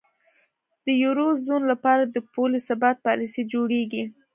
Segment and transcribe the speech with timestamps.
[0.85, 4.03] د یورو زون لپاره د پولي ثبات پالیسۍ جوړیږي.